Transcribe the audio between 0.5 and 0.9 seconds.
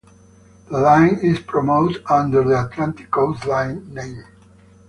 The